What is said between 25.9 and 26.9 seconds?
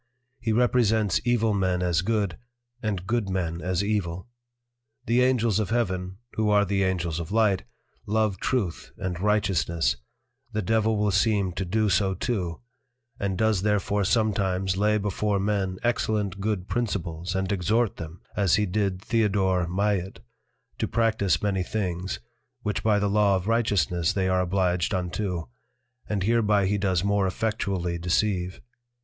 and hereby he